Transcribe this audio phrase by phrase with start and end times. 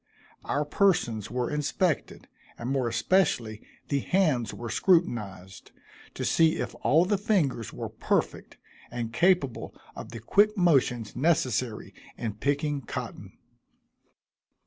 [0.43, 5.71] Our persons were inspected, and more especially the hands were scrutinized,
[6.15, 8.57] to see if all the fingers were perfect,
[8.89, 13.33] and capable of the quick motions necessary in picking cotton.